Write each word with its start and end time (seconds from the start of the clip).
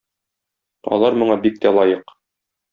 Алар 0.97 1.19
моңа 1.25 1.37
бик 1.45 1.63
тә 1.67 1.77
лаек. 1.79 2.19